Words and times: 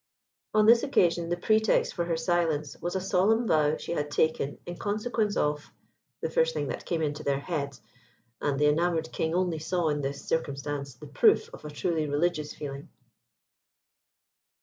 On 0.55 0.65
this 0.65 0.81
occasion 0.81 1.29
the 1.29 1.37
pretext 1.37 1.93
for 1.93 2.05
her 2.05 2.17
silence 2.17 2.75
was 2.81 2.95
a 2.95 2.99
solemn 2.99 3.45
vow 3.47 3.77
she 3.77 3.91
had 3.91 4.09
taken 4.09 4.57
in 4.65 4.77
consequence 4.79 5.37
of 5.37 5.71
the 6.21 6.29
first 6.31 6.55
thing 6.55 6.69
that 6.69 6.87
came 6.87 7.03
into 7.03 7.21
their 7.21 7.39
heads: 7.39 7.79
and 8.41 8.59
the 8.59 8.65
enamoured 8.65 9.11
King 9.11 9.35
only 9.35 9.59
saw 9.59 9.89
in 9.89 10.01
this 10.01 10.25
circumstance 10.25 10.95
the 10.95 11.05
proof 11.05 11.53
of 11.53 11.65
a 11.65 11.69
truly 11.69 12.07
religious 12.09 12.51
feeling. 12.51 12.89